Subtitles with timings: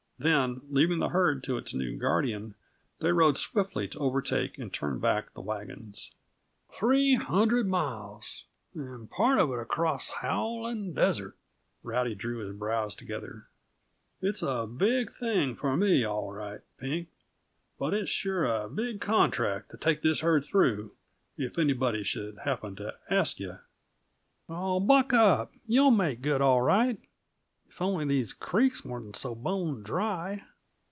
[0.23, 2.53] Then, leaving the herd to its new guardian
[2.99, 6.11] they rode swiftly to overtake and turn back the wagons.
[6.67, 8.43] "Three hundred miles!
[8.75, 11.35] And part of it across howling desert!"
[11.81, 13.47] Rowdy drew his brows together.
[14.21, 17.07] "It's a big thing for me, all right, Pink;
[17.79, 20.91] but it's sure a big contract to take this herd through,
[21.35, 23.57] if anybody should happen to ask yuh."
[24.47, 25.53] "Oh, buck up!
[25.65, 26.99] You'll make good, all right
[27.73, 30.43] if only these creeks wasn't so bone dry!"